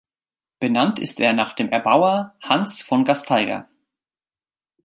[0.59, 3.69] Benannt ist er nach dem Erbauer Hans von Gasteiger.